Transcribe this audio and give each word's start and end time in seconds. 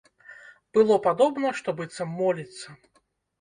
Было 0.77 0.95
падобна, 1.07 1.51
што 1.59 1.69
быццам 1.83 2.17
моліцца. 2.23 2.67